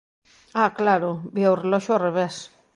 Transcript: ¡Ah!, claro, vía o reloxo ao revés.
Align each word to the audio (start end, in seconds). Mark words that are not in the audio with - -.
¡Ah!, 0.63 0.69
claro, 0.79 1.11
vía 1.35 1.53
o 1.55 1.59
reloxo 1.63 1.91
ao 1.93 2.03
revés. 2.07 2.35